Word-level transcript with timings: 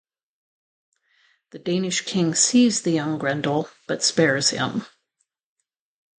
The 1.51 1.59
Danish 1.59 2.05
king 2.05 2.33
sees 2.33 2.81
the 2.81 2.89
young 2.89 3.19
Grendel, 3.19 3.69
but 3.87 4.01
spares 4.01 4.49
him. 4.49 4.87